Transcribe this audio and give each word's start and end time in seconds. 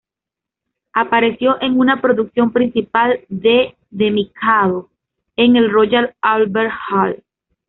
Apareció 0.93 1.61
en 1.61 1.77
una 1.77 2.01
producción 2.01 2.51
principal 2.51 3.19
de 3.29 3.75
"The 3.95 4.09
Mikado" 4.09 4.89
en 5.35 5.55
el 5.57 5.71
Royal 5.71 6.15
Albert 6.23 6.73
Hall. 6.91 7.23